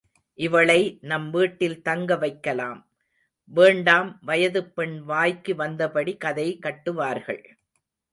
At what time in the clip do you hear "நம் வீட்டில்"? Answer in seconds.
1.01-1.81